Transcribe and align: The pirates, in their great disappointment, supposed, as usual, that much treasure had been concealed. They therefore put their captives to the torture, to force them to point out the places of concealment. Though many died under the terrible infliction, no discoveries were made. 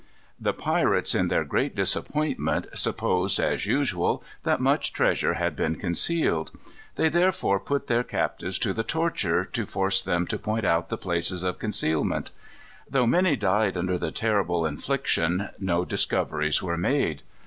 The 0.39 0.51
pirates, 0.51 1.13
in 1.13 1.27
their 1.27 1.43
great 1.43 1.75
disappointment, 1.75 2.65
supposed, 2.73 3.39
as 3.39 3.67
usual, 3.67 4.23
that 4.41 4.59
much 4.59 4.93
treasure 4.93 5.35
had 5.35 5.55
been 5.55 5.75
concealed. 5.75 6.49
They 6.95 7.07
therefore 7.07 7.59
put 7.59 7.85
their 7.85 8.01
captives 8.03 8.57
to 8.57 8.73
the 8.73 8.81
torture, 8.81 9.45
to 9.45 9.65
force 9.67 10.01
them 10.01 10.25
to 10.25 10.39
point 10.39 10.65
out 10.65 10.89
the 10.89 10.97
places 10.97 11.43
of 11.43 11.59
concealment. 11.59 12.31
Though 12.89 13.05
many 13.05 13.35
died 13.35 13.77
under 13.77 13.99
the 13.99 14.09
terrible 14.09 14.65
infliction, 14.65 15.49
no 15.59 15.85
discoveries 15.85 16.63
were 16.63 16.77
made. 16.77 17.21